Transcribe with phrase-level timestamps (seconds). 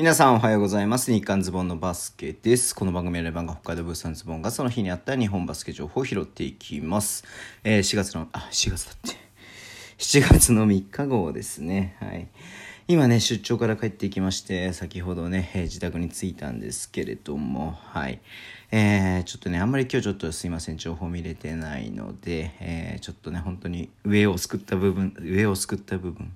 [0.00, 1.12] 皆さんおはようございます。
[1.12, 2.74] 日刊ズボンのバスケです。
[2.74, 7.22] この番組はレバンが北海道ブースタンズボンがその日にあった日本バスケ情報を拾っていきます。
[7.64, 9.18] えー、4月の、あ、4月だって。
[9.98, 11.98] 7月の3日号ですね。
[12.00, 12.28] はい。
[12.88, 18.22] 今ね、出張から帰ってきまして、先ほどね、自宅に着いたんですけれども、はい。
[18.72, 26.32] えー、ちょっとね、あんまり今日ちょっとすいません、情報見れてないので、えー、ちょっとね、本当に上を救った部分、上を救った部分、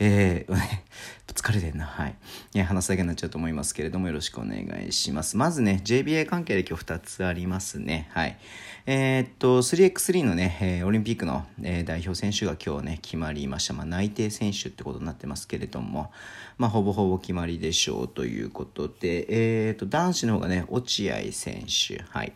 [0.00, 0.56] えー、
[1.32, 1.84] 疲れてんな。
[1.84, 2.16] はい。
[2.54, 5.36] い、話すだけになっちゃうと思いますけれども、よろしくお願いします。
[5.36, 8.08] まずね、JBA 関係で今日2つありますね。
[8.10, 8.36] はい。
[8.86, 13.74] えー、っと、3x3 のね、えー、オリンピックの、えー、代表選手が今日ね、決まりました。
[13.74, 16.10] まあ、内定選手ってことになってますけれども、
[16.56, 19.26] まあ、ほぼほぼ決まりでしょうということで、
[19.68, 22.32] えー、っと、男子の方がね、落合選手、選手はい。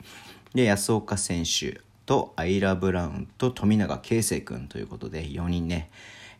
[0.54, 5.90] で、安岡選手と、アイラ・ブラウンと富永啓生君ということで、4人ね、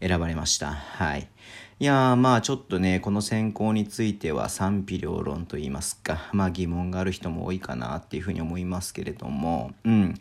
[0.01, 0.73] 選ばれました。
[0.73, 1.29] はい。
[1.81, 10.15] いやまあちょっとね、この選考については賛否両論と言いますか、まあ疑問がある人も多いかなっていうふうに思いますけれども、うん。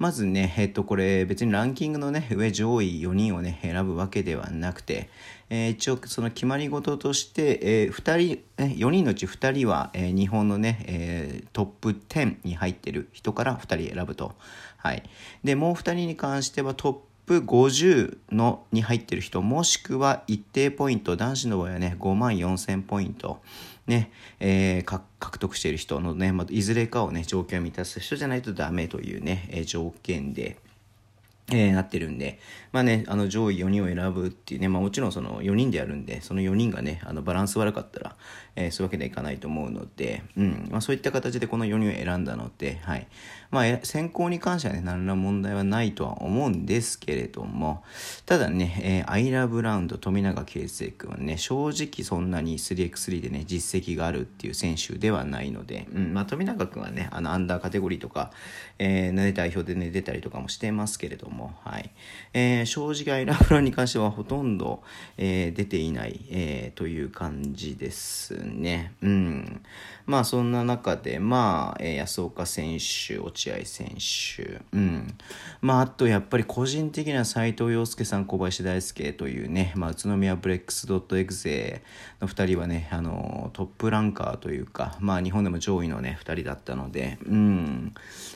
[0.00, 5.08] まずね、えっとこれ別にランキングのね、上上位4人をね、選ぶわけではなくて、
[5.48, 14.34] えー、一応その決まり事として、えー、2人、4人のうち2人は、えー、日本のね、えー、トップ10に入ってる人から2人選ぶと。
[14.76, 15.04] はい。
[15.44, 23.42] で、もう2人に関してはトッププ50のに入ってる人、もしくは一定ポイント、男子の場合はね、5万4000ポイント、
[23.88, 30.56] ね、えー、獲得している人のね、まあ、いずれかをね、条件を満たす人じゃないとダメというね、えー、条件で、
[31.52, 32.40] えー、なってるんで、
[32.72, 38.16] まあね、あの上位4人を選ぶっていうね、まあもちろんその4人でやるんで、その4人がね、あのバランス悪かったら、
[38.56, 43.06] えー、そういうわけにはいかないと思うので、うん、まあそういった形でこの4人を選んだので、はい。
[43.52, 47.84] まあ選考に関してはね、何ら問題はないとは思うんですけれども、
[48.24, 58.32] ただね、えー、アイラ・ブラウンと富永啓生君はね、正直そんなに 3x3 でね、実績があるっていう選手ではないので、うん、まあ富永君はね、あのアンダーカテゴリーとか、
[58.78, 61.90] えー、代表でね、出たりとかもしてますけれども、も、はい。
[62.32, 64.82] えー、正直アイラフラに関してはほとんど、
[65.16, 68.94] えー、出ていない、えー、という感じですね。
[69.02, 69.62] うん。
[70.06, 75.14] まあ、そんな中で、まあ、えー、安岡選手、落合選手、うん。
[75.60, 81.82] まあ、あと、やっぱり個人的には斎藤洋介さん、小林大輔というね、まあ、宇都宮ブレックスドットエグゼ
[82.20, 87.94] の2人はね、あの、トップランカーというか、まあ、日本でも上位のね、2人だったので、うん。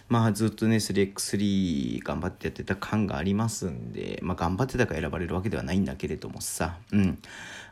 [0.09, 7.19] まあ、ずっとね、3x3 頑張ってやってた感がありますんで、まあ、頑張ってたから選ばれるわけではないんだけれどもさ、うん。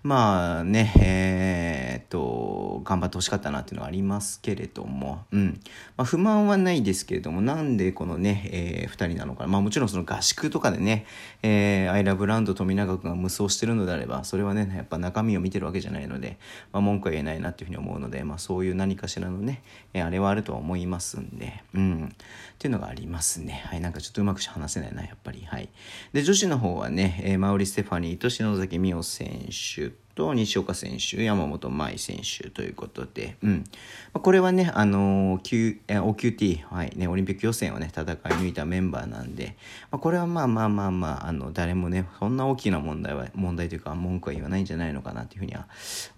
[0.04, 5.60] まあね、えー、と、頑張ってほしかったなっていうのはありますけれども、うん。
[5.96, 9.48] まあ、不満はないですけれども、なんでこのね、えー、二人なのかな。
[9.48, 11.06] まあもちろんその合宿とかでね、
[11.42, 16.38] えー、アイラブランド富永君が無双してるのであれば、それはね、やっぱ中身を見てるわけじゃないので、
[16.72, 22.04] まあ文句は言えないなっていうふうに思うので、まあそういう何かしらのね、えー、あれはあるとは思いますんで、うん。
[22.12, 22.16] っ
[22.58, 23.62] ていうのがありますね。
[23.66, 25.44] はい、なんかちょっとうまく話せないな、やっぱり。
[25.46, 25.68] はい。
[26.12, 33.64] で、女子の方はね、えー、マウリ・ステファニーと篠崎美桜選手と西岡選手、山本舞選手ということで、うん。
[34.12, 39.56] これはね、あの、Q、OQT、はい、ね、オリンピック予選をね、戦い抜いたメンバーなんで、
[39.92, 45.68] まあ、これはまあまあまあまあ、あの、誰もね、そんな大きな問題は、問題というか、文句は言わないんじゃないのかなというふうには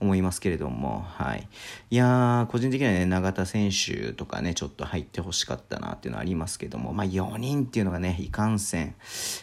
[0.01, 1.47] 思いますけれども、はい。
[1.91, 8.95] いや、個人的にはね、永田選手とかね、ちょっと入ってほしかったなっていうのはありますけども、まあ4人っていうのがね、いかんせん、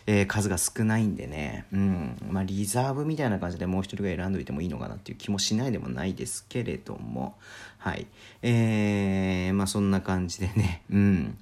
[0.07, 7.35] えー、数が少ないんでね、うん、まあリザーブみたいな感じでもう一人が選んどいてもいいのかなっていう気もしないでもないですけれども、
[7.77, 8.07] はい。
[8.41, 11.37] えー、まあそんな感じでね、 うん、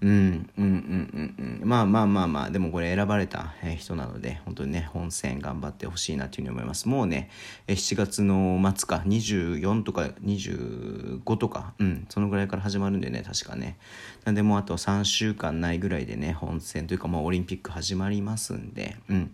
[0.00, 1.68] うん、うん、うん、うん、うん。
[1.68, 6.88] まあまあまあまあ、でもこれ選ばれた人なので、本当にね、本戦頑張ってほしいなというふうに思います。
[6.88, 7.28] もうね、
[7.66, 13.76] 7月の末か、24とか25とか、うん、そのぐらいから始まるんでね、確かね。
[14.24, 19.18] なんでもうあと3週間ないぐらいでね、本戦というかもうオリンピック始まりますんで、うん。
[19.22, 19.26] い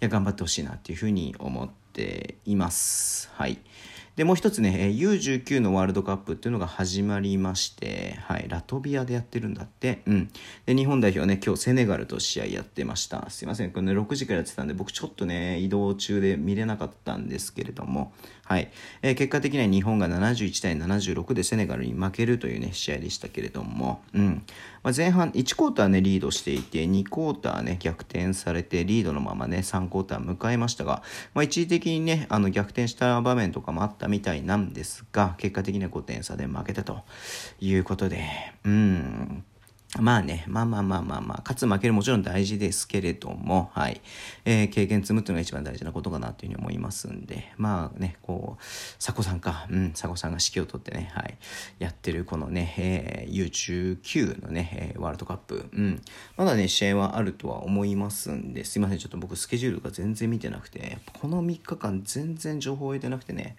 [0.00, 3.28] や、頑張ってほしいなっていうふうに思ってています。
[3.34, 3.58] はい。
[4.18, 10.02] で、もう一つね、U19 のワールドカップっていうのが始まりまして、はい、ラトビアでやってるんだって。
[10.06, 10.28] うん。
[10.66, 13.30] で、日本代表ね、今日セネガルと試合やってました。
[13.30, 18.12] すいません、これね、6時からやってたんで、僕ちょっとね、移動中で見れなかったんですけれども、
[18.48, 18.72] はい。
[19.02, 24.42] えー、結果的には日本が71対76でセネガルに負けるというね、試合でしたけれども、うん。
[24.82, 31.02] まあ、前半、1クォーターね、リードしていて、2クォーターね、逆転されて、リードのままね、3クォーター迎えましたが、
[31.34, 37.02] まあ、一時的にね、あの、逆転した場面とかもあったみたいなんですが、結果的には5点差で負けたと
[37.60, 38.24] いうことで、
[38.64, 39.44] うん。
[39.96, 44.02] まあね、まあまあまあまあまあ、勝つ負けるもちろん大事ですけれども、はい。
[44.44, 48.62] えー、経験積むっていうのが一番大事なことかなというふうに思いますんで、まあね、こう、
[49.02, 51.38] 佐古さんか、うん、佐古さんが指揮を取ってね、はい、
[51.78, 56.02] やってるこのね、えー、U19 のね、えー、ワールドカップ、うん、
[56.36, 63.56] まだね、試合はあるとは思いますんで、すいません、ちょっと僕スケジュールが全然見てなくて、この3日間全然情報を得てなくてね、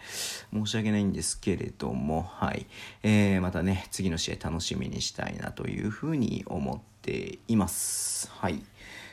[0.53, 2.67] 申し訳ないんですけれども、はい。
[3.01, 8.29] えー、またね、次の試合楽しみにしたいなというふうにに思っています。
[8.31, 8.61] はい。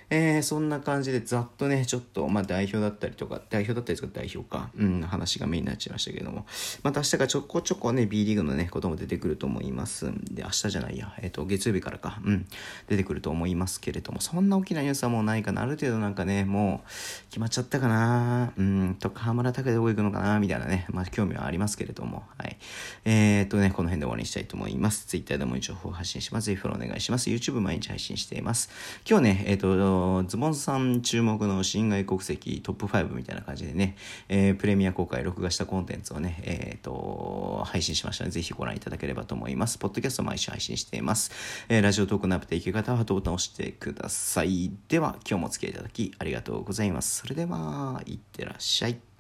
[0.09, 6.47] えー、そんな感じでざっとね、ちょっと、まあ代表だったりとか、代表だったりとか代表か、うん、話がメインになっちゃいましたけども、
[6.83, 10.07] また明日からちょこちょこね、B リーグのね、ことも出てくると思います。
[10.07, 12.47] んで、明日じゃないや、えっ、ー、と、月曜日からか、うん、
[12.89, 16.91] 出てくると思いますけれども、そんな大きなニュースはもうないかな、ある程度なんかね、もう、
[17.31, 22.57] 決まっちゃったかな、うん、と、河村拓哉どこ行くのかな、みたいなね、まあ興味はありますけれども、はい。
[23.05, 25.07] えっ、ー、とね、この辺で終わりにしたいと思います。
[25.07, 26.47] Twitter でも情報を発信します。
[26.47, 27.31] ぜひフォローお願いします。
[27.31, 28.71] YouTube 毎日配信しています。
[29.09, 29.96] 今日ね、えっ、と、
[30.27, 33.97] ズボンさん注目の新外国籍トップ5みたいな感じでね、
[34.29, 39.79] えー、プレミア公開、録画したコンテンツをね、えっ、ー、と、配信しましたので、ぜひご覧いただければと思います。
[39.79, 41.31] ポッドキャスト毎週配信しています。
[41.69, 44.73] えー、ラジオトークのアップできる方はハートボタンを押してください。
[44.89, 47.17] では、今日もお付き合いいただきありがとうございます。
[47.17, 49.16] それでは、いってらっしゃい。